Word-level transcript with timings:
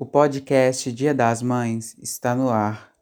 O 0.00 0.06
podcast 0.06 0.92
Dia 0.92 1.12
das 1.12 1.42
Mães 1.42 1.96
está 2.00 2.32
no 2.32 2.50
ar. 2.50 2.97